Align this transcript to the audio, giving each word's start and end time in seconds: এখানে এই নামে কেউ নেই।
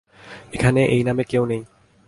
এখানে 0.53 0.81
এই 0.85 1.01
নামে 1.03 1.23
কেউ 1.23 1.43
নেই। 1.45 1.61